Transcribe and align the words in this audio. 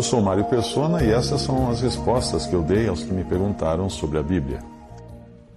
Eu 0.00 0.04
sou 0.04 0.22
Mário 0.22 0.44
Persona 0.44 1.04
e 1.04 1.10
essas 1.10 1.42
são 1.42 1.70
as 1.70 1.82
respostas 1.82 2.46
que 2.46 2.54
eu 2.54 2.62
dei 2.62 2.88
aos 2.88 3.02
que 3.02 3.12
me 3.12 3.22
perguntaram 3.22 3.90
sobre 3.90 4.16
a 4.16 4.22
Bíblia. 4.22 4.60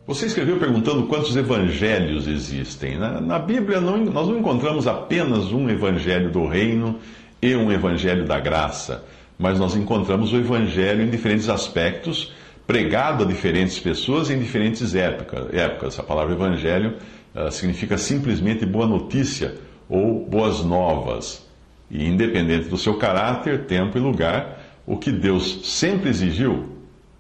Você 0.05 0.25
escreveu 0.25 0.59
perguntando 0.59 1.07
quantos 1.07 1.33
evangelhos 1.37 2.27
existem. 2.27 2.97
Na, 2.97 3.21
na 3.21 3.39
Bíblia, 3.39 3.79
não, 3.79 3.97
nós 3.99 4.27
não 4.27 4.37
encontramos 4.37 4.85
apenas 4.85 5.53
um 5.53 5.69
evangelho 5.69 6.29
do 6.29 6.45
reino 6.45 6.99
e 7.41 7.55
um 7.55 7.71
evangelho 7.71 8.25
da 8.25 8.37
graça, 8.37 9.05
mas 9.39 9.57
nós 9.57 9.77
encontramos 9.77 10.33
o 10.33 10.35
evangelho 10.35 11.03
em 11.03 11.09
diferentes 11.09 11.47
aspectos, 11.47 12.33
pregado 12.67 13.23
a 13.23 13.25
diferentes 13.25 13.79
pessoas 13.79 14.29
em 14.29 14.37
diferentes 14.37 14.93
épocas. 14.93 15.97
A 15.97 16.03
palavra 16.03 16.33
evangelho 16.33 16.97
uh, 17.33 17.49
significa 17.49 17.97
simplesmente 17.97 18.65
boa 18.65 18.87
notícia 18.87 19.55
ou 19.87 20.27
boas 20.27 20.61
novas. 20.65 21.47
E 21.89 22.07
independente 22.07 22.69
do 22.69 22.77
seu 22.77 22.95
caráter, 22.95 23.65
tempo 23.65 23.97
e 23.97 24.01
lugar, 24.01 24.59
o 24.85 24.97
que 24.97 25.11
Deus 25.11 25.61
sempre 25.63 26.09
exigiu 26.09 26.69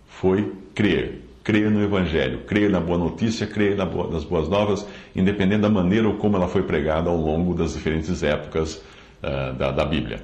foi 0.07 0.53
crer. 0.73 1.21
Crer 1.43 1.69
no 1.69 1.83
Evangelho, 1.83 2.39
crer 2.47 2.69
na 2.69 2.79
boa 2.79 2.97
notícia, 2.97 3.45
crer 3.45 3.75
nas 3.75 4.23
boas 4.23 4.47
novas, 4.47 4.87
independente 5.13 5.61
da 5.61 5.69
maneira 5.69 6.07
ou 6.07 6.15
como 6.15 6.37
ela 6.37 6.47
foi 6.47 6.63
pregada 6.63 7.09
ao 7.09 7.17
longo 7.17 7.53
das 7.53 7.73
diferentes 7.73 8.23
épocas 8.23 8.81
uh, 9.21 9.53
da, 9.57 9.71
da 9.71 9.83
Bíblia. 9.83 10.21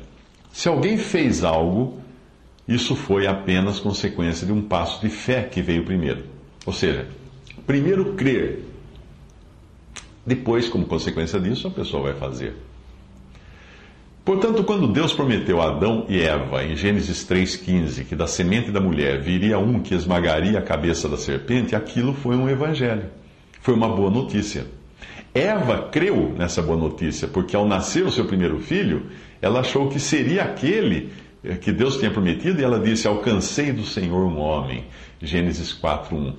Se 0.51 0.69
alguém 0.69 0.97
fez 0.97 1.43
algo, 1.43 1.99
isso 2.65 2.95
foi 2.95 3.27
apenas 3.27 3.79
consequência 3.79 4.47
de 4.47 4.53
um 4.53 4.61
passo 4.61 5.01
de 5.01 5.09
fé 5.09 5.43
que 5.43 5.61
veio 5.61 5.83
primeiro. 5.83 6.23
Ou 6.65 6.71
seja, 6.71 7.07
primeiro 7.67 8.13
crer, 8.13 8.63
depois, 10.25 10.69
como 10.69 10.85
consequência 10.85 11.39
disso, 11.39 11.67
a 11.67 11.71
pessoa 11.71 12.03
vai 12.03 12.13
fazer. 12.13 12.55
Portanto, 14.23 14.63
quando 14.63 14.87
Deus 14.87 15.13
prometeu 15.13 15.61
a 15.61 15.69
Adão 15.69 16.05
e 16.07 16.21
Eva, 16.21 16.63
em 16.63 16.75
Gênesis 16.75 17.27
3,15, 17.27 18.05
que 18.05 18.15
da 18.15 18.27
semente 18.27 18.71
da 18.71 18.79
mulher 18.79 19.21
viria 19.21 19.57
um 19.57 19.79
que 19.79 19.95
esmagaria 19.95 20.59
a 20.59 20.61
cabeça 20.61 21.09
da 21.09 21.17
serpente, 21.17 21.75
aquilo 21.75 22.13
foi 22.13 22.35
um 22.35 22.47
evangelho. 22.47 23.09
Foi 23.61 23.73
uma 23.73 23.89
boa 23.89 24.11
notícia. 24.11 24.65
Eva 25.33 25.89
creu 25.91 26.33
nessa 26.37 26.61
boa 26.61 26.77
notícia, 26.77 27.27
porque 27.27 27.55
ao 27.55 27.67
nascer 27.67 28.05
o 28.05 28.11
seu 28.11 28.25
primeiro 28.25 28.59
filho, 28.59 29.07
ela 29.41 29.59
achou 29.61 29.87
que 29.89 29.99
seria 29.99 30.43
aquele 30.43 31.11
eh, 31.43 31.55
que 31.55 31.71
Deus 31.71 31.97
tinha 31.97 32.11
prometido, 32.11 32.59
e 32.59 32.63
ela 32.63 32.79
disse: 32.79 33.07
Alcancei 33.07 33.71
do 33.71 33.83
Senhor 33.83 34.25
um 34.25 34.39
homem. 34.39 34.85
Gênesis 35.21 35.73
4:1. 35.73 36.33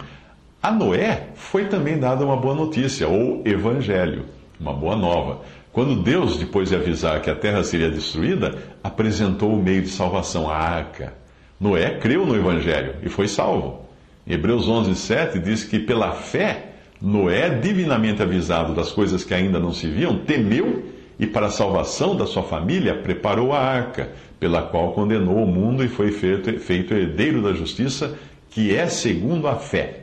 A 0.62 0.70
Noé 0.70 1.28
foi 1.34 1.66
também 1.66 1.98
dada 1.98 2.24
uma 2.24 2.36
boa 2.36 2.54
notícia, 2.54 3.08
ou 3.08 3.42
evangelho, 3.44 4.26
uma 4.58 4.72
boa 4.72 4.96
nova. 4.96 5.40
Quando 5.72 6.02
Deus, 6.02 6.36
depois 6.36 6.68
de 6.68 6.74
avisar 6.74 7.22
que 7.22 7.30
a 7.30 7.34
terra 7.34 7.62
seria 7.62 7.90
destruída, 7.90 8.58
apresentou 8.82 9.52
o 9.52 9.62
meio 9.62 9.82
de 9.82 9.88
salvação, 9.88 10.50
a 10.50 10.56
arca. 10.56 11.14
Noé 11.60 11.98
creu 11.98 12.26
no 12.26 12.34
evangelho 12.34 12.96
e 13.02 13.08
foi 13.08 13.28
salvo. 13.28 13.86
Em 14.26 14.32
Hebreus 14.32 14.66
11:7 14.66 15.38
diz 15.38 15.62
que 15.62 15.78
pela 15.78 16.12
fé, 16.12 16.72
Noé, 17.00 17.48
divinamente 17.50 18.20
avisado 18.20 18.74
das 18.74 18.90
coisas 18.90 19.24
que 19.24 19.32
ainda 19.32 19.60
não 19.60 19.72
se 19.72 19.86
viam, 19.86 20.18
temeu 20.18 20.84
e 21.18 21.26
para 21.26 21.46
a 21.46 21.50
salvação 21.50 22.16
da 22.16 22.26
sua 22.26 22.42
família 22.42 22.94
preparou 22.94 23.52
a 23.52 23.60
arca, 23.60 24.10
pela 24.40 24.62
qual 24.62 24.92
condenou 24.92 25.44
o 25.44 25.46
mundo 25.46 25.84
e 25.84 25.88
foi 25.88 26.10
feito, 26.10 26.58
feito 26.58 26.94
herdeiro 26.94 27.42
da 27.42 27.52
justiça, 27.52 28.18
que 28.50 28.74
é 28.74 28.86
segundo 28.86 29.46
a 29.46 29.54
fé. 29.56 29.99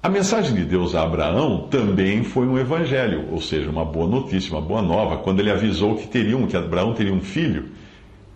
A 0.00 0.08
mensagem 0.08 0.54
de 0.54 0.64
Deus 0.64 0.94
a 0.94 1.02
Abraão 1.02 1.66
também 1.68 2.22
foi 2.22 2.46
um 2.46 2.56
evangelho, 2.56 3.26
ou 3.32 3.40
seja, 3.40 3.68
uma 3.68 3.84
boa 3.84 4.06
notícia, 4.06 4.52
uma 4.52 4.60
boa 4.60 4.80
nova, 4.80 5.16
quando 5.16 5.40
ele 5.40 5.50
avisou 5.50 5.96
que 5.96 6.06
teria 6.06 6.36
um, 6.36 6.46
que 6.46 6.56
Abraão 6.56 6.94
teria 6.94 7.12
um 7.12 7.20
filho, 7.20 7.70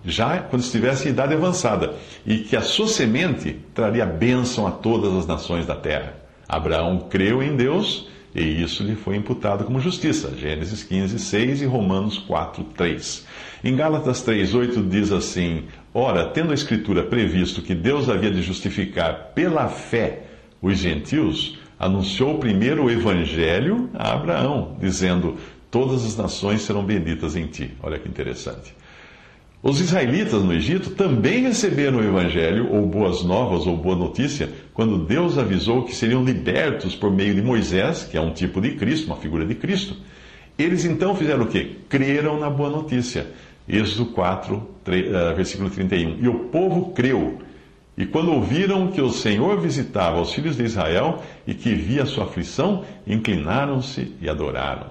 já 0.04 0.38
quando 0.38 0.62
estivesse 0.62 1.06
em 1.06 1.12
idade 1.12 1.34
avançada, 1.34 1.94
e 2.26 2.38
que 2.38 2.56
a 2.56 2.62
sua 2.62 2.88
semente 2.88 3.58
traria 3.72 4.04
bênção 4.04 4.66
a 4.66 4.72
todas 4.72 5.14
as 5.14 5.24
nações 5.24 5.64
da 5.64 5.76
terra. 5.76 6.14
Abraão 6.48 7.06
creu 7.08 7.40
em 7.40 7.54
Deus 7.54 8.08
e 8.34 8.60
isso 8.60 8.82
lhe 8.82 8.96
foi 8.96 9.14
imputado 9.14 9.62
como 9.64 9.78
justiça. 9.78 10.34
Gênesis 10.36 10.82
15, 10.82 11.16
6 11.16 11.62
e 11.62 11.66
Romanos 11.66 12.18
4, 12.18 12.64
3. 12.76 13.24
Em 13.62 13.76
Gálatas 13.76 14.20
3, 14.22 14.52
8 14.52 14.82
diz 14.82 15.12
assim: 15.12 15.64
Ora, 15.94 16.24
tendo 16.26 16.50
a 16.50 16.54
Escritura 16.54 17.04
previsto 17.04 17.62
que 17.62 17.74
Deus 17.74 18.08
havia 18.08 18.32
de 18.32 18.42
justificar 18.42 19.30
pela 19.32 19.68
fé 19.68 20.31
os 20.62 20.78
gentios, 20.78 21.58
anunciou 21.78 22.38
primeiro 22.38 22.84
o 22.84 22.90
Evangelho 22.90 23.90
a 23.92 24.12
Abraão, 24.12 24.76
dizendo: 24.80 25.36
Todas 25.70 26.04
as 26.04 26.16
nações 26.16 26.62
serão 26.62 26.84
benditas 26.84 27.34
em 27.34 27.46
ti. 27.46 27.72
Olha 27.82 27.98
que 27.98 28.08
interessante. 28.08 28.72
Os 29.62 29.80
israelitas 29.80 30.42
no 30.42 30.52
Egito 30.52 30.90
também 30.90 31.42
receberam 31.42 31.98
o 31.98 32.04
Evangelho, 32.04 32.72
ou 32.72 32.84
boas 32.84 33.22
novas, 33.22 33.66
ou 33.66 33.76
boa 33.76 33.94
notícia, 33.94 34.48
quando 34.74 34.98
Deus 34.98 35.38
avisou 35.38 35.84
que 35.84 35.94
seriam 35.94 36.24
libertos 36.24 36.96
por 36.96 37.12
meio 37.12 37.34
de 37.34 37.42
Moisés, 37.42 38.02
que 38.02 38.16
é 38.16 38.20
um 38.20 38.32
tipo 38.32 38.60
de 38.60 38.72
Cristo, 38.72 39.06
uma 39.06 39.16
figura 39.16 39.46
de 39.46 39.54
Cristo. 39.54 39.96
Eles 40.58 40.84
então 40.84 41.14
fizeram 41.14 41.44
o 41.44 41.46
quê? 41.46 41.76
Creram 41.88 42.38
na 42.38 42.50
boa 42.50 42.70
notícia. 42.70 43.28
Êxodo 43.68 44.06
4, 44.06 44.68
3, 44.84 45.06
uh, 45.06 45.36
versículo 45.36 45.70
31. 45.70 46.18
E 46.20 46.28
o 46.28 46.34
povo 46.50 46.90
creu. 46.90 47.38
E 47.96 48.06
quando 48.06 48.32
ouviram 48.32 48.88
que 48.88 49.00
o 49.00 49.10
Senhor 49.10 49.60
visitava 49.60 50.20
os 50.20 50.32
filhos 50.32 50.56
de 50.56 50.64
Israel 50.64 51.22
e 51.46 51.54
que 51.54 51.74
via 51.74 52.06
sua 52.06 52.24
aflição, 52.24 52.84
inclinaram-se 53.06 54.14
e 54.20 54.28
adoraram. 54.28 54.86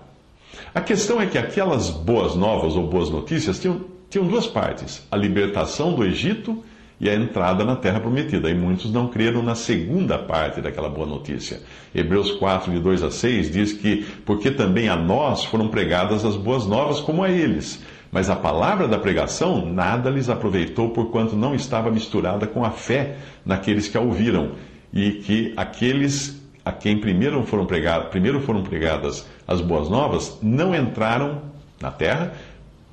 A 0.73 0.81
questão 0.81 1.19
é 1.19 1.25
que 1.25 1.37
aquelas 1.37 1.89
boas 1.89 2.35
novas 2.35 2.75
ou 2.75 2.87
boas 2.87 3.09
notícias 3.09 3.59
tinham 3.59 3.81
tinham 4.11 4.27
duas 4.27 4.45
partes: 4.45 5.07
a 5.09 5.15
libertação 5.15 5.95
do 5.95 6.03
Egito 6.03 6.61
e 6.99 7.09
a 7.09 7.15
entrada 7.15 7.63
na 7.63 7.75
terra 7.75 7.99
prometida. 7.99 8.49
E 8.49 8.53
muitos 8.53 8.91
não 8.91 9.07
creram 9.07 9.41
na 9.41 9.55
segunda 9.55 10.19
parte 10.19 10.61
daquela 10.61 10.89
boa 10.89 11.07
notícia. 11.07 11.61
Hebreus 11.95 12.31
4, 12.33 12.71
de 12.71 12.79
2 12.79 13.01
a 13.01 13.09
6, 13.09 13.49
diz 13.49 13.73
que, 13.73 14.05
porque 14.25 14.51
também 14.51 14.87
a 14.89 14.95
nós 14.95 15.45
foram 15.45 15.69
pregadas 15.69 16.23
as 16.23 16.35
boas 16.35 16.67
novas 16.67 16.99
como 16.99 17.23
a 17.23 17.31
eles. 17.31 17.81
Mas 18.11 18.29
a 18.29 18.35
palavra 18.35 18.87
da 18.87 18.99
pregação 18.99 19.65
nada 19.65 20.09
lhes 20.09 20.29
aproveitou, 20.29 20.89
porquanto 20.89 21.35
não 21.35 21.55
estava 21.55 21.89
misturada 21.89 22.45
com 22.45 22.65
a 22.65 22.71
fé 22.71 23.15
naqueles 23.45 23.87
que 23.87 23.97
a 23.97 24.01
ouviram. 24.01 24.51
E 24.93 25.11
que 25.11 25.53
aqueles 25.55 26.41
a 26.63 26.71
quem 26.71 26.97
primeiro 26.97 27.43
foram, 27.43 27.65
pregadas, 27.65 28.09
primeiro 28.09 28.41
foram 28.41 28.61
pregadas 28.61 29.27
as 29.47 29.61
boas 29.61 29.89
novas 29.89 30.37
não 30.41 30.75
entraram 30.75 31.41
na 31.81 31.89
terra, 31.89 32.33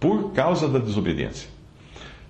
por 0.01 0.33
causa 0.33 0.69
da 0.69 0.79
desobediência. 0.79 1.49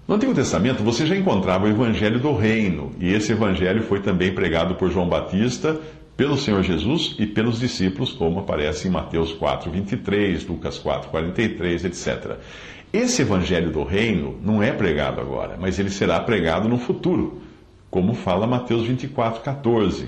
No 0.07 0.15
Antigo 0.15 0.35
Testamento 0.35 0.83
você 0.83 1.07
já 1.07 1.15
encontrava 1.15 1.67
o 1.67 1.69
Evangelho 1.69 2.19
do 2.19 2.35
Reino, 2.35 2.93
e 2.99 3.13
esse 3.13 3.33
Evangelho 3.33 3.83
foi 3.83 4.01
também 4.01 4.35
pregado 4.35 4.75
por 4.75 4.91
João 4.91 5.09
Batista, 5.09 5.79
pelo 6.17 6.37
Senhor 6.37 6.63
Jesus 6.65 7.15
e 7.19 7.27
pelos 7.27 7.61
discípulos, 7.61 8.13
como 8.13 8.41
aparece 8.41 8.89
em 8.89 8.91
Mateus 8.91 9.33
4, 9.33 9.71
23, 9.71 10.47
Lucas 10.49 10.79
4, 10.79 11.11
43, 11.11 11.85
etc. 11.85 12.39
Esse 12.93 13.21
Evangelho 13.21 13.71
do 13.71 13.85
Reino 13.85 14.39
não 14.43 14.63
é 14.63 14.73
pregado 14.73 15.21
agora, 15.21 15.59
mas 15.61 15.79
ele 15.79 15.91
será 15.91 16.19
pregado 16.21 16.69
no 16.69 16.79
futuro, 16.79 17.43
como 17.91 18.15
fala 18.15 18.47
Mateus 18.47 18.87
24, 18.87 19.43
14. 19.43 20.07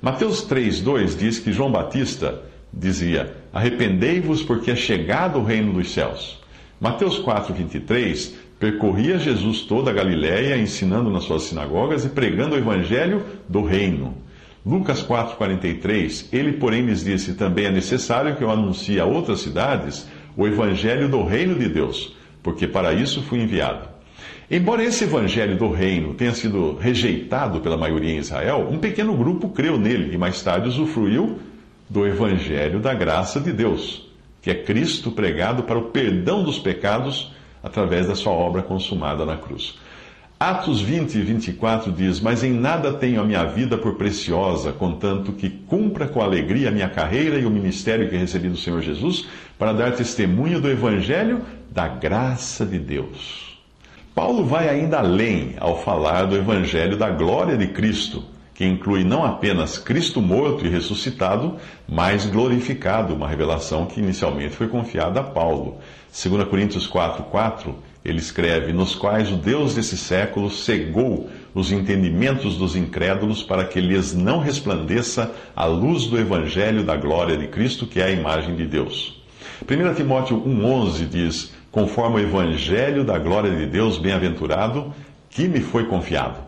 Mateus 0.00 0.40
3, 0.42 0.80
2 0.80 1.18
diz 1.18 1.38
que 1.38 1.52
João 1.52 1.70
Batista 1.70 2.42
dizia: 2.72 3.36
Arrependei-vos, 3.52 4.42
porque 4.42 4.70
é 4.70 4.76
chegado 4.76 5.38
o 5.38 5.44
reino 5.44 5.74
dos 5.74 5.92
céus. 5.92 6.42
Mateus 6.80 7.18
4, 7.18 7.52
23, 7.52 8.34
percorria 8.58 9.18
Jesus 9.18 9.60
toda 9.60 9.90
a 9.90 9.94
Galiléia, 9.94 10.56
ensinando 10.56 11.10
nas 11.10 11.24
suas 11.24 11.42
sinagogas 11.42 12.06
e 12.06 12.08
pregando 12.08 12.54
o 12.54 12.58
evangelho 12.58 13.22
do 13.46 13.62
reino. 13.62 14.16
Lucas 14.64 15.02
4, 15.02 15.36
43, 15.36 16.30
ele, 16.32 16.54
porém, 16.54 16.86
lhes 16.86 17.04
disse: 17.04 17.34
também 17.34 17.66
é 17.66 17.70
necessário 17.70 18.34
que 18.34 18.42
eu 18.42 18.50
anuncie 18.50 18.98
a 18.98 19.04
outras 19.04 19.40
cidades 19.40 20.06
o 20.36 20.46
evangelho 20.46 21.08
do 21.08 21.22
reino 21.24 21.58
de 21.58 21.68
Deus, 21.68 22.16
porque 22.42 22.66
para 22.66 22.92
isso 22.92 23.22
fui 23.22 23.40
enviado. 23.40 23.88
Embora 24.50 24.84
esse 24.84 25.04
evangelho 25.04 25.56
do 25.56 25.70
reino 25.70 26.14
tenha 26.14 26.32
sido 26.32 26.76
rejeitado 26.76 27.60
pela 27.60 27.76
maioria 27.76 28.12
em 28.12 28.18
Israel, 28.18 28.68
um 28.70 28.78
pequeno 28.78 29.16
grupo 29.16 29.48
creu 29.48 29.78
nele 29.78 30.14
e 30.14 30.18
mais 30.18 30.42
tarde 30.42 30.68
usufruiu 30.68 31.38
do 31.88 32.06
evangelho 32.06 32.80
da 32.80 32.92
graça 32.92 33.40
de 33.40 33.52
Deus 33.52 34.04
que 34.44 34.50
é 34.50 34.54
Cristo 34.54 35.10
pregado 35.10 35.62
para 35.62 35.78
o 35.78 35.86
perdão 35.86 36.44
dos 36.44 36.58
pecados 36.58 37.32
através 37.62 38.06
da 38.06 38.14
sua 38.14 38.34
obra 38.34 38.60
consumada 38.60 39.24
na 39.24 39.38
cruz. 39.38 39.78
Atos 40.44 40.82
20 40.82 41.14
e 41.14 41.22
24 41.22 41.90
diz: 41.90 42.20
Mas 42.20 42.44
em 42.44 42.52
nada 42.52 42.92
tenho 42.92 43.18
a 43.18 43.24
minha 43.24 43.44
vida 43.44 43.78
por 43.78 43.94
preciosa, 43.94 44.72
contanto 44.72 45.32
que 45.32 45.48
cumpra 45.48 46.06
com 46.06 46.20
alegria 46.20 46.68
a 46.68 46.70
minha 46.70 46.86
carreira 46.90 47.38
e 47.38 47.46
o 47.46 47.50
ministério 47.50 48.10
que 48.10 48.16
recebi 48.18 48.50
do 48.50 48.56
Senhor 48.58 48.82
Jesus, 48.82 49.26
para 49.58 49.72
dar 49.72 49.92
testemunho 49.92 50.60
do 50.60 50.68
Evangelho 50.68 51.40
da 51.70 51.88
graça 51.88 52.66
de 52.66 52.78
Deus. 52.78 53.58
Paulo 54.14 54.44
vai 54.44 54.68
ainda 54.68 54.98
além 54.98 55.54
ao 55.58 55.80
falar 55.82 56.26
do 56.26 56.36
Evangelho 56.36 56.98
da 56.98 57.08
glória 57.08 57.56
de 57.56 57.68
Cristo, 57.68 58.22
que 58.52 58.66
inclui 58.66 59.02
não 59.02 59.24
apenas 59.24 59.78
Cristo 59.78 60.20
morto 60.20 60.66
e 60.66 60.68
ressuscitado, 60.68 61.56
mas 61.88 62.26
glorificado, 62.26 63.14
uma 63.14 63.26
revelação 63.26 63.86
que 63.86 63.98
inicialmente 63.98 64.54
foi 64.54 64.68
confiada 64.68 65.20
a 65.20 65.24
Paulo. 65.24 65.78
2 66.12 66.44
Coríntios 66.44 66.86
4, 66.86 67.22
4 67.24 67.93
ele 68.04 68.18
escreve: 68.18 68.72
Nos 68.72 68.94
quais 68.94 69.32
o 69.32 69.36
Deus 69.36 69.74
desse 69.74 69.96
século 69.96 70.50
cegou 70.50 71.30
os 71.54 71.72
entendimentos 71.72 72.56
dos 72.56 72.76
incrédulos 72.76 73.42
para 73.42 73.64
que 73.64 73.80
lhes 73.80 74.12
não 74.12 74.40
resplandeça 74.40 75.32
a 75.56 75.64
luz 75.64 76.06
do 76.06 76.18
Evangelho 76.18 76.82
da 76.82 76.96
glória 76.96 77.36
de 77.36 77.46
Cristo, 77.48 77.86
que 77.86 78.00
é 78.00 78.04
a 78.04 78.10
imagem 78.10 78.54
de 78.54 78.66
Deus. 78.66 79.22
1 79.62 79.94
Timóteo 79.94 80.36
1,11 80.36 81.08
diz: 81.08 81.52
Conforme 81.70 82.16
o 82.16 82.20
Evangelho 82.20 83.04
da 83.04 83.18
glória 83.18 83.50
de 83.50 83.66
Deus 83.66 83.96
bem-aventurado, 83.96 84.92
que 85.30 85.48
me 85.48 85.60
foi 85.60 85.86
confiado. 85.86 86.38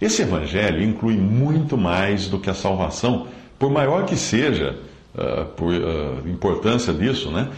Esse 0.00 0.22
Evangelho 0.22 0.82
inclui 0.82 1.16
muito 1.16 1.76
mais 1.76 2.28
do 2.28 2.38
que 2.38 2.50
a 2.50 2.54
salvação, 2.54 3.26
por 3.58 3.70
maior 3.70 4.04
que 4.04 4.16
seja, 4.16 4.78
uh, 5.14 5.44
por 5.56 5.72
uh, 5.72 6.28
importância 6.28 6.92
disso, 6.92 7.30
né? 7.30 7.48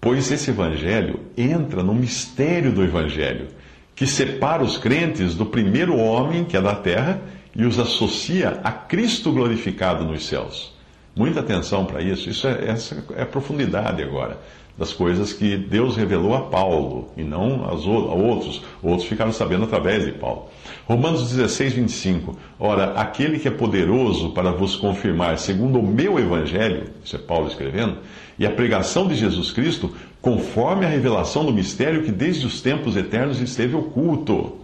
Pois 0.00 0.30
esse 0.30 0.50
evangelho 0.50 1.20
entra 1.36 1.82
no 1.82 1.94
mistério 1.94 2.72
do 2.72 2.82
evangelho, 2.82 3.48
que 3.94 4.06
separa 4.06 4.62
os 4.62 4.78
crentes 4.78 5.34
do 5.34 5.44
primeiro 5.44 5.96
homem, 5.96 6.44
que 6.44 6.56
é 6.56 6.60
da 6.60 6.74
terra, 6.74 7.20
e 7.54 7.64
os 7.64 7.78
associa 7.78 8.60
a 8.64 8.72
Cristo 8.72 9.30
glorificado 9.30 10.04
nos 10.04 10.24
céus. 10.26 10.72
Muita 11.20 11.40
atenção 11.40 11.84
para 11.84 12.00
isso, 12.00 12.30
isso 12.30 12.48
é, 12.48 12.70
essa 12.70 13.04
é 13.14 13.20
a 13.20 13.26
profundidade 13.26 14.02
agora 14.02 14.38
das 14.78 14.90
coisas 14.90 15.34
que 15.34 15.54
Deus 15.54 15.94
revelou 15.94 16.34
a 16.34 16.44
Paulo 16.44 17.10
e 17.14 17.22
não 17.22 17.62
aos, 17.66 17.84
a 17.84 17.90
outros. 17.90 18.62
Outros 18.82 19.06
ficaram 19.06 19.30
sabendo 19.30 19.64
através 19.64 20.06
de 20.06 20.12
Paulo. 20.12 20.48
Romanos 20.86 21.28
16, 21.30 21.74
25. 21.74 22.38
Ora, 22.58 22.94
aquele 22.94 23.38
que 23.38 23.46
é 23.46 23.50
poderoso 23.50 24.30
para 24.30 24.50
vos 24.50 24.76
confirmar, 24.76 25.36
segundo 25.36 25.78
o 25.78 25.86
meu 25.86 26.18
evangelho, 26.18 26.84
isso 27.04 27.16
é 27.16 27.18
Paulo 27.18 27.48
escrevendo, 27.48 27.98
e 28.38 28.46
a 28.46 28.50
pregação 28.50 29.06
de 29.06 29.14
Jesus 29.14 29.52
Cristo, 29.52 29.94
conforme 30.22 30.86
a 30.86 30.88
revelação 30.88 31.44
do 31.44 31.52
mistério 31.52 32.02
que 32.02 32.10
desde 32.10 32.46
os 32.46 32.62
tempos 32.62 32.96
eternos 32.96 33.42
esteve 33.42 33.76
oculto. 33.76 34.56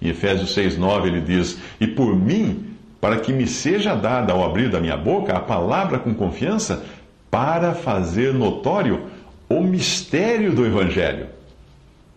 Em 0.00 0.10
Efésios 0.10 0.54
6, 0.54 0.78
9 0.78 1.08
ele 1.08 1.20
diz: 1.20 1.58
E 1.80 1.88
por 1.88 2.14
mim, 2.14 2.65
para 3.00 3.18
que 3.18 3.32
me 3.32 3.46
seja 3.46 3.94
dada 3.94 4.32
ao 4.32 4.44
abrir 4.44 4.70
da 4.70 4.80
minha 4.80 4.96
boca 4.96 5.36
a 5.36 5.40
palavra 5.40 5.98
com 5.98 6.14
confiança, 6.14 6.84
para 7.30 7.74
fazer 7.74 8.32
notório 8.32 9.06
o 9.48 9.60
mistério 9.60 10.52
do 10.52 10.64
Evangelho. 10.64 11.26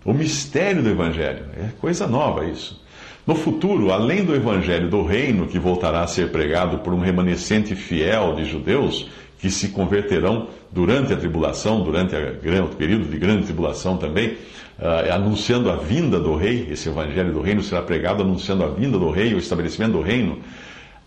O 0.05 0.13
mistério 0.13 0.81
do 0.81 0.89
Evangelho. 0.89 1.45
É 1.57 1.69
coisa 1.79 2.07
nova 2.07 2.45
isso. 2.45 2.81
No 3.27 3.35
futuro, 3.35 3.91
além 3.91 4.23
do 4.23 4.33
Evangelho 4.33 4.89
do 4.89 5.03
Reino, 5.03 5.45
que 5.45 5.59
voltará 5.59 6.01
a 6.01 6.07
ser 6.07 6.31
pregado 6.31 6.79
por 6.79 6.93
um 6.93 6.99
remanescente 6.99 7.75
fiel 7.75 8.33
de 8.35 8.45
judeus, 8.45 9.09
que 9.39 9.49
se 9.49 9.69
converterão 9.69 10.47
durante 10.71 11.13
a 11.13 11.17
tribulação, 11.17 11.81
durante 11.81 12.13
o 12.15 12.75
período 12.75 13.05
de 13.05 13.17
grande 13.17 13.45
tribulação 13.45 13.97
também, 13.97 14.37
uh, 14.77 15.13
anunciando 15.13 15.71
a 15.71 15.77
vinda 15.77 16.19
do 16.19 16.35
rei, 16.35 16.67
esse 16.69 16.89
evangelho 16.89 17.33
do 17.33 17.41
reino 17.41 17.63
será 17.63 17.81
pregado 17.81 18.21
anunciando 18.21 18.63
a 18.63 18.67
vinda 18.67 18.99
do 18.99 19.09
rei, 19.09 19.33
o 19.33 19.39
estabelecimento 19.39 19.93
do 19.93 20.01
reino, 20.01 20.39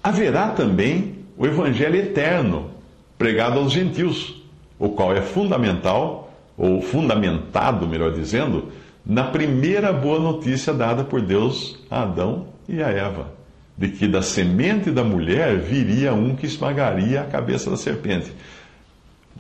haverá 0.02 0.48
também 0.48 1.18
o 1.36 1.46
evangelho 1.46 1.96
eterno, 1.96 2.70
pregado 3.18 3.58
aos 3.58 3.70
gentios, 3.70 4.42
o 4.78 4.88
qual 4.88 5.14
é 5.14 5.20
fundamental, 5.20 6.32
ou 6.56 6.80
fundamentado, 6.80 7.86
melhor 7.86 8.12
dizendo, 8.12 8.68
na 9.04 9.24
primeira 9.24 9.92
boa 9.92 10.18
notícia 10.18 10.72
dada 10.72 11.04
por 11.04 11.20
Deus 11.20 11.78
a 11.90 12.02
Adão 12.02 12.46
e 12.68 12.82
a 12.82 12.88
Eva, 12.88 13.26
de 13.76 13.88
que 13.88 14.06
da 14.06 14.22
semente 14.22 14.90
da 14.90 15.02
mulher 15.02 15.56
viria 15.58 16.12
um 16.12 16.36
que 16.36 16.46
esmagaria 16.46 17.22
a 17.22 17.26
cabeça 17.26 17.70
da 17.70 17.76
serpente. 17.76 18.32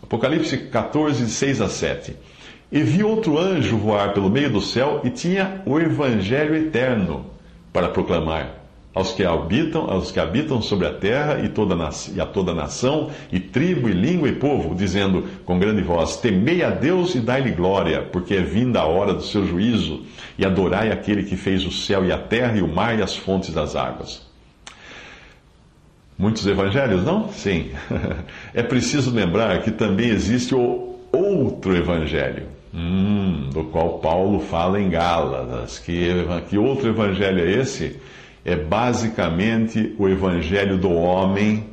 Apocalipse 0.02 0.56
14, 0.56 1.28
6 1.28 1.60
a 1.60 1.68
7. 1.68 2.16
E 2.70 2.82
vi 2.82 3.04
outro 3.04 3.38
anjo 3.38 3.76
voar 3.76 4.14
pelo 4.14 4.30
meio 4.30 4.50
do 4.50 4.60
céu 4.60 5.02
e 5.04 5.10
tinha 5.10 5.62
o 5.66 5.78
evangelho 5.78 6.54
eterno 6.54 7.26
para 7.72 7.88
proclamar 7.88 8.61
aos 8.94 9.12
que 9.12 9.24
habitam, 9.24 9.90
aos 9.90 10.10
que 10.10 10.20
habitam 10.20 10.60
sobre 10.60 10.86
a 10.86 10.92
terra 10.92 11.40
e, 11.40 11.48
toda, 11.48 11.74
e 12.14 12.20
a 12.20 12.26
toda 12.26 12.54
nação, 12.54 13.10
e 13.30 13.40
tribo, 13.40 13.88
e 13.88 13.92
língua 13.92 14.28
e 14.28 14.32
povo, 14.32 14.74
dizendo 14.74 15.24
com 15.44 15.58
grande 15.58 15.82
voz: 15.82 16.16
Temei 16.16 16.62
a 16.62 16.70
Deus 16.70 17.14
e 17.14 17.20
dai-lhe 17.20 17.52
glória, 17.52 18.02
porque 18.02 18.34
é 18.34 18.42
vinda 18.42 18.80
a 18.80 18.86
hora 18.86 19.14
do 19.14 19.22
seu 19.22 19.46
juízo, 19.46 20.02
e 20.38 20.44
adorai 20.44 20.92
aquele 20.92 21.24
que 21.24 21.36
fez 21.36 21.64
o 21.64 21.72
céu 21.72 22.04
e 22.04 22.12
a 22.12 22.18
terra 22.18 22.58
e 22.58 22.62
o 22.62 22.68
mar 22.68 22.98
e 22.98 23.02
as 23.02 23.16
fontes 23.16 23.52
das 23.52 23.74
águas. 23.74 24.30
Muitos 26.18 26.46
evangelhos, 26.46 27.02
não? 27.04 27.30
Sim. 27.30 27.70
é 28.54 28.62
preciso 28.62 29.10
lembrar 29.10 29.62
que 29.62 29.70
também 29.70 30.10
existe 30.10 30.54
o 30.54 30.98
outro 31.10 31.74
evangelho. 31.74 32.46
Hum, 32.74 33.50
do 33.52 33.64
qual 33.64 33.98
Paulo 33.98 34.40
fala 34.40 34.80
em 34.80 34.88
Gálatas. 34.88 35.78
Que, 35.78 36.08
que 36.48 36.56
outro 36.56 36.88
evangelho 36.88 37.40
é 37.40 37.50
esse? 37.60 37.98
É 38.44 38.56
basicamente 38.56 39.94
o 39.98 40.08
evangelho 40.08 40.76
do 40.76 40.90
homem 40.90 41.70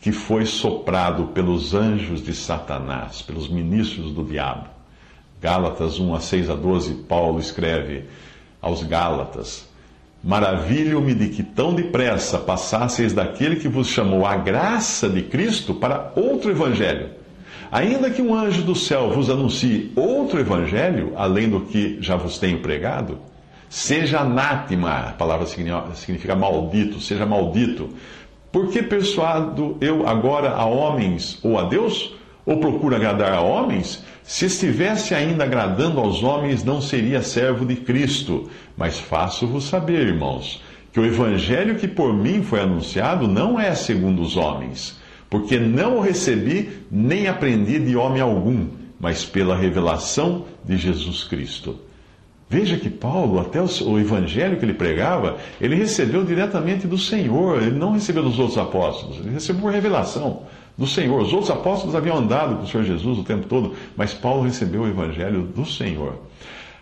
que 0.00 0.12
foi 0.12 0.44
soprado 0.44 1.28
pelos 1.28 1.74
anjos 1.74 2.22
de 2.22 2.34
Satanás, 2.34 3.22
pelos 3.22 3.48
ministros 3.48 4.12
do 4.12 4.24
diabo. 4.24 4.66
Gálatas 5.40 5.98
1 5.98 6.14
a 6.14 6.20
6 6.20 6.50
a 6.50 6.54
12, 6.54 6.94
Paulo 7.08 7.38
escreve 7.38 8.04
aos 8.60 8.82
Gálatas: 8.82 9.68
Maravilho-me 10.22 11.14
de 11.14 11.28
que 11.28 11.42
tão 11.42 11.74
depressa 11.74 12.38
passasseis 12.38 13.12
daquele 13.12 13.56
que 13.56 13.68
vos 13.68 13.88
chamou 13.88 14.26
a 14.26 14.36
graça 14.36 15.08
de 15.08 15.22
Cristo 15.22 15.74
para 15.74 16.12
outro 16.14 16.50
evangelho. 16.50 17.10
Ainda 17.70 18.10
que 18.10 18.20
um 18.20 18.34
anjo 18.34 18.62
do 18.62 18.74
céu 18.74 19.10
vos 19.10 19.30
anuncie 19.30 19.90
outro 19.96 20.38
evangelho, 20.38 21.12
além 21.16 21.48
do 21.48 21.60
que 21.62 21.96
já 22.00 22.16
vos 22.16 22.38
tenho 22.38 22.60
pregado, 22.60 23.18
Seja 23.72 24.20
anátema, 24.20 24.90
a 24.98 25.12
palavra 25.12 25.46
significa 25.46 26.36
maldito, 26.36 27.00
seja 27.00 27.24
maldito. 27.24 27.88
Por 28.52 28.68
que 28.68 28.82
persuado 28.82 29.78
eu 29.80 30.06
agora 30.06 30.50
a 30.50 30.66
homens 30.66 31.38
ou 31.42 31.58
a 31.58 31.62
Deus? 31.62 32.14
Ou 32.44 32.58
procuro 32.58 32.94
agradar 32.94 33.32
a 33.32 33.40
homens? 33.40 34.04
Se 34.22 34.44
estivesse 34.44 35.14
ainda 35.14 35.44
agradando 35.44 36.00
aos 36.00 36.22
homens, 36.22 36.62
não 36.62 36.82
seria 36.82 37.22
servo 37.22 37.64
de 37.64 37.76
Cristo. 37.76 38.50
Mas 38.76 39.00
faço-vos 39.00 39.64
saber, 39.64 40.06
irmãos, 40.06 40.62
que 40.92 41.00
o 41.00 41.06
evangelho 41.06 41.76
que 41.76 41.88
por 41.88 42.12
mim 42.12 42.42
foi 42.42 42.60
anunciado 42.60 43.26
não 43.26 43.58
é 43.58 43.74
segundo 43.74 44.20
os 44.20 44.36
homens, 44.36 45.00
porque 45.30 45.58
não 45.58 45.96
o 45.96 46.02
recebi 46.02 46.84
nem 46.90 47.26
aprendi 47.26 47.78
de 47.78 47.96
homem 47.96 48.20
algum, 48.20 48.66
mas 49.00 49.24
pela 49.24 49.56
revelação 49.56 50.44
de 50.62 50.76
Jesus 50.76 51.24
Cristo. 51.24 51.90
Veja 52.52 52.76
que 52.76 52.90
Paulo, 52.90 53.40
até 53.40 53.62
o, 53.62 53.98
evangelho 53.98 54.58
que 54.58 54.64
ele 54.66 54.74
pregava, 54.74 55.38
ele 55.58 55.74
recebeu 55.74 56.22
diretamente 56.22 56.86
do 56.86 56.98
Senhor, 56.98 57.62
ele 57.62 57.78
não 57.78 57.92
recebeu 57.92 58.22
dos 58.22 58.38
outros 58.38 58.58
apóstolos, 58.58 59.20
ele 59.20 59.30
recebeu 59.30 59.62
por 59.62 59.72
revelação 59.72 60.42
do 60.76 60.86
Senhor. 60.86 61.18
Os 61.22 61.32
outros 61.32 61.50
apóstolos 61.50 61.94
haviam 61.94 62.18
andado 62.18 62.56
com 62.56 62.64
o 62.64 62.66
Senhor 62.66 62.84
Jesus 62.84 63.18
o 63.18 63.24
tempo 63.24 63.46
todo, 63.46 63.72
mas 63.96 64.12
Paulo 64.12 64.42
recebeu 64.42 64.82
o 64.82 64.86
evangelho 64.86 65.44
do 65.44 65.64
Senhor. 65.64 66.18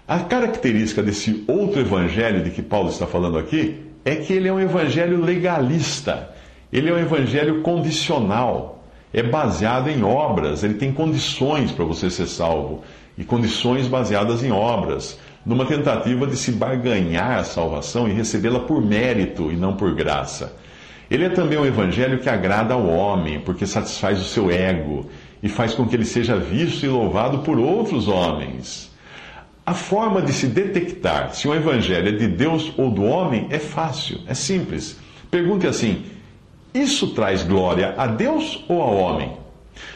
A 0.08 0.18
característica 0.18 1.04
desse 1.04 1.44
outro 1.46 1.78
evangelho 1.78 2.42
de 2.42 2.50
que 2.50 2.62
Paulo 2.62 2.88
está 2.88 3.06
falando 3.06 3.38
aqui 3.38 3.80
é 4.04 4.16
que 4.16 4.32
ele 4.32 4.48
é 4.48 4.52
um 4.52 4.58
evangelho 4.58 5.20
legalista, 5.24 6.30
ele 6.72 6.90
é 6.90 6.92
um 6.92 6.98
evangelho 6.98 7.62
condicional, 7.62 8.84
é 9.14 9.22
baseado 9.22 9.88
em 9.88 10.02
obras, 10.02 10.64
ele 10.64 10.74
tem 10.74 10.90
condições 10.92 11.70
para 11.70 11.84
você 11.84 12.10
ser 12.10 12.26
salvo, 12.26 12.82
e 13.16 13.22
condições 13.22 13.86
baseadas 13.86 14.42
em 14.42 14.50
obras 14.50 15.18
numa 15.44 15.64
tentativa 15.64 16.26
de 16.26 16.36
se 16.36 16.52
barganhar 16.52 17.38
a 17.38 17.44
salvação 17.44 18.08
e 18.08 18.12
recebê-la 18.12 18.60
por 18.60 18.84
mérito 18.84 19.50
e 19.50 19.56
não 19.56 19.74
por 19.74 19.94
graça. 19.94 20.56
Ele 21.10 21.24
é 21.24 21.28
também 21.28 21.58
um 21.58 21.66
evangelho 21.66 22.18
que 22.18 22.28
agrada 22.28 22.74
ao 22.74 22.86
homem, 22.86 23.40
porque 23.40 23.66
satisfaz 23.66 24.20
o 24.20 24.24
seu 24.24 24.50
ego 24.50 25.08
e 25.42 25.48
faz 25.48 25.74
com 25.74 25.86
que 25.86 25.96
ele 25.96 26.04
seja 26.04 26.36
visto 26.36 26.84
e 26.84 26.88
louvado 26.88 27.38
por 27.40 27.58
outros 27.58 28.06
homens. 28.06 28.90
A 29.66 29.74
forma 29.74 30.22
de 30.22 30.32
se 30.32 30.46
detectar 30.46 31.34
se 31.34 31.48
um 31.48 31.54
evangelho 31.54 32.08
é 32.08 32.12
de 32.12 32.28
Deus 32.28 32.72
ou 32.76 32.90
do 32.90 33.02
homem 33.02 33.46
é 33.50 33.58
fácil, 33.58 34.20
é 34.26 34.34
simples. 34.34 34.98
Pergunte 35.30 35.66
assim: 35.66 36.04
isso 36.72 37.08
traz 37.08 37.42
glória 37.42 37.94
a 37.96 38.06
Deus 38.06 38.64
ou 38.68 38.80
ao 38.80 38.96
homem? 38.96 39.39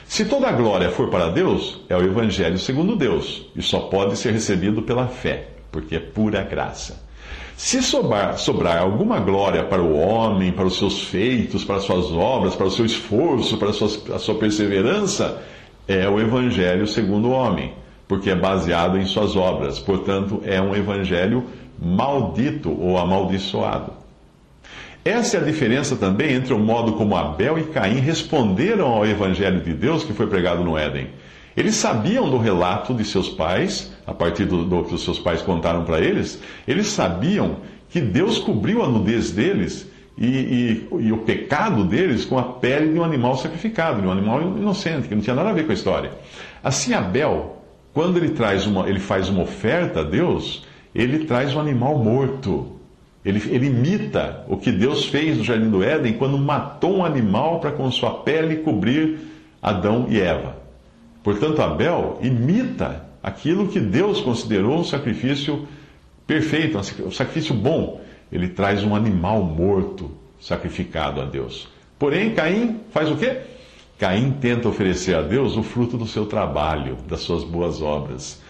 Se 0.06 0.24
toda 0.24 0.48
a 0.48 0.52
glória 0.52 0.90
for 0.90 1.08
para 1.08 1.30
Deus, 1.30 1.80
é 1.88 1.96
o 1.96 2.02
Evangelho 2.02 2.58
segundo 2.58 2.96
Deus, 2.96 3.46
e 3.56 3.62
só 3.62 3.80
pode 3.80 4.16
ser 4.16 4.32
recebido 4.32 4.82
pela 4.82 5.08
fé, 5.08 5.48
porque 5.72 5.96
é 5.96 6.00
pura 6.00 6.42
graça. 6.42 7.02
Se 7.56 7.82
sobrar, 7.82 8.36
sobrar, 8.36 8.78
alguma 8.78 9.20
glória 9.20 9.64
para 9.64 9.80
o 9.80 9.96
homem, 9.96 10.52
para 10.52 10.66
os 10.66 10.76
seus 10.76 11.04
feitos, 11.04 11.64
para 11.64 11.76
as 11.76 11.84
suas 11.84 12.10
obras, 12.12 12.56
para 12.56 12.66
o 12.66 12.70
seu 12.70 12.84
esforço, 12.84 13.56
para 13.56 13.70
a 13.70 13.72
sua, 13.72 14.16
a 14.16 14.18
sua 14.18 14.34
perseverança, 14.34 15.40
é 15.86 16.08
o 16.08 16.20
Evangelho 16.20 16.86
segundo 16.86 17.28
o 17.28 17.32
homem, 17.32 17.72
porque 18.08 18.30
é 18.30 18.34
baseado 18.34 18.98
em 18.98 19.06
suas 19.06 19.36
obras. 19.36 19.78
Portanto, 19.78 20.42
é 20.44 20.60
um 20.60 20.74
Evangelho 20.74 21.44
maldito 21.80 22.70
ou 22.70 22.98
amaldiçoado. 22.98 24.03
Essa 25.04 25.36
é 25.36 25.40
a 25.40 25.44
diferença 25.44 25.96
também 25.96 26.32
entre 26.32 26.54
o 26.54 26.58
modo 26.58 26.94
como 26.94 27.14
Abel 27.14 27.58
e 27.58 27.64
Caim 27.64 27.98
responderam 27.98 28.86
ao 28.86 29.04
Evangelho 29.04 29.60
de 29.60 29.74
Deus 29.74 30.02
que 30.02 30.14
foi 30.14 30.26
pregado 30.26 30.64
no 30.64 30.78
Éden. 30.78 31.08
Eles 31.54 31.74
sabiam 31.74 32.30
do 32.30 32.38
relato 32.38 32.94
de 32.94 33.04
seus 33.04 33.28
pais, 33.28 33.92
a 34.06 34.14
partir 34.14 34.46
do, 34.46 34.64
do 34.64 34.82
que 34.82 34.94
os 34.94 35.04
seus 35.04 35.18
pais 35.18 35.42
contaram 35.42 35.84
para 35.84 36.00
eles, 36.00 36.40
eles 36.66 36.86
sabiam 36.86 37.58
que 37.90 38.00
Deus 38.00 38.38
cobriu 38.38 38.82
a 38.82 38.88
nudez 38.88 39.30
deles 39.30 39.86
e, 40.16 40.26
e, 40.26 40.88
e, 41.00 41.12
o 41.12 41.18
pecado 41.18 41.84
deles 41.84 42.24
com 42.24 42.38
a 42.38 42.42
pele 42.42 42.92
de 42.92 42.98
um 42.98 43.04
animal 43.04 43.36
sacrificado, 43.36 44.00
de 44.00 44.06
um 44.06 44.10
animal 44.10 44.40
inocente, 44.40 45.06
que 45.06 45.14
não 45.14 45.22
tinha 45.22 45.36
nada 45.36 45.50
a 45.50 45.52
ver 45.52 45.64
com 45.64 45.72
a 45.72 45.74
história. 45.74 46.12
Assim, 46.62 46.94
Abel, 46.94 47.62
quando 47.92 48.16
ele, 48.16 48.30
traz 48.30 48.66
uma, 48.66 48.88
ele 48.88 49.00
faz 49.00 49.28
uma 49.28 49.42
oferta 49.42 50.00
a 50.00 50.02
Deus, 50.02 50.64
ele 50.94 51.26
traz 51.26 51.54
um 51.54 51.60
animal 51.60 51.98
morto. 51.98 52.73
Ele, 53.24 53.42
ele, 53.50 53.66
imita 53.66 54.44
o 54.48 54.56
que 54.56 54.70
Deus 54.70 55.06
fez 55.06 55.38
no 55.38 55.44
Jardim 55.44 55.70
do 55.70 55.82
Éden 55.82 56.12
quando 56.14 56.36
matou 56.36 56.98
um 56.98 57.04
animal 57.04 57.58
para 57.58 57.72
com 57.72 57.90
sua 57.90 58.18
pele 58.18 58.56
cobrir 58.56 59.18
Adão 59.62 60.06
e 60.10 60.20
Eva. 60.20 60.56
Portanto, 61.22 61.62
Abel 61.62 62.18
imita 62.20 63.02
aquilo 63.22 63.68
que 63.68 63.80
Deus 63.80 64.20
considerou 64.20 64.78
um 64.78 64.84
sacrifício 64.84 65.66
perfeito, 66.26 66.78
um 66.78 67.10
sacrifício 67.10 67.54
bom. 67.54 68.02
Ele 68.30 68.48
traz 68.48 68.84
um 68.84 68.94
animal 68.94 69.42
morto 69.42 70.10
sacrificado 70.38 71.22
a 71.22 71.24
Deus. 71.24 71.66
Porém, 71.98 72.34
Caim 72.34 72.80
faz 72.90 73.10
o 73.10 73.16
quê? 73.16 73.38
Caim 73.98 74.32
tenta 74.32 74.68
oferecer 74.68 75.14
a 75.14 75.22
Deus 75.22 75.56
o 75.56 75.62
fruto 75.62 75.96
do 75.96 76.06
seu 76.06 76.26
trabalho, 76.26 76.98
das 77.08 77.20
suas 77.20 77.42
boas 77.42 77.80
obras, 77.80 78.42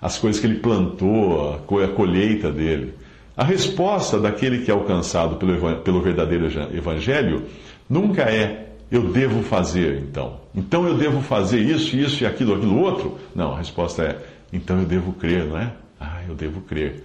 as 0.00 0.18
coisas 0.18 0.40
que 0.40 0.46
ele 0.46 0.60
plantou, 0.60 1.54
a 1.54 1.88
colheita 1.88 2.52
dele. 2.52 2.94
A 3.36 3.42
resposta 3.42 4.18
daquele 4.18 4.64
que 4.64 4.70
é 4.70 4.74
alcançado 4.74 5.36
pelo, 5.36 5.76
pelo 5.78 6.00
verdadeiro 6.00 6.46
evangelho 6.72 7.44
nunca 7.88 8.22
é 8.22 8.68
eu 8.90 9.10
devo 9.10 9.42
fazer 9.42 9.98
então. 9.98 10.40
Então 10.54 10.86
eu 10.86 10.96
devo 10.96 11.20
fazer 11.20 11.58
isso, 11.58 11.96
isso 11.96 12.22
e 12.22 12.26
aquilo, 12.26 12.54
aquilo 12.54 12.78
outro. 12.78 13.18
Não, 13.34 13.54
a 13.54 13.58
resposta 13.58 14.04
é 14.04 14.34
então 14.52 14.78
eu 14.78 14.84
devo 14.84 15.12
crer, 15.14 15.46
não 15.46 15.58
é? 15.58 15.72
Ah, 15.98 16.20
eu 16.28 16.34
devo 16.34 16.60
crer. 16.60 17.02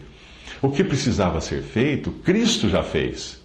O 0.61 0.69
que 0.69 0.83
precisava 0.83 1.41
ser 1.41 1.63
feito, 1.63 2.11
Cristo 2.11 2.69
já 2.69 2.83
fez. 2.83 3.41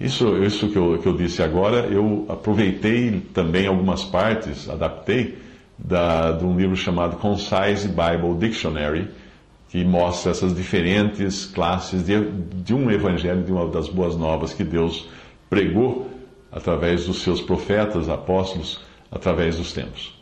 Isso, 0.00 0.42
isso 0.42 0.68
que, 0.68 0.76
eu, 0.76 0.98
que 0.98 1.06
eu 1.06 1.16
disse 1.16 1.42
agora, 1.42 1.86
eu 1.86 2.26
aproveitei 2.28 3.20
também 3.34 3.66
algumas 3.66 4.02
partes, 4.02 4.68
adaptei, 4.68 5.38
da, 5.78 6.32
de 6.32 6.44
um 6.44 6.56
livro 6.56 6.76
chamado 6.76 7.16
Concise 7.16 7.88
Bible 7.88 8.34
Dictionary, 8.38 9.08
que 9.72 9.82
mostra 9.86 10.32
essas 10.32 10.54
diferentes 10.54 11.46
classes 11.46 12.04
de, 12.04 12.30
de 12.62 12.74
um 12.74 12.90
evangelho, 12.90 13.42
de 13.42 13.50
uma 13.50 13.66
das 13.68 13.88
boas 13.88 14.14
novas 14.14 14.52
que 14.52 14.62
Deus 14.62 15.08
pregou 15.48 16.10
através 16.52 17.06
dos 17.06 17.22
seus 17.22 17.40
profetas, 17.40 18.10
apóstolos, 18.10 18.82
através 19.10 19.56
dos 19.56 19.72
tempos. 19.72 20.21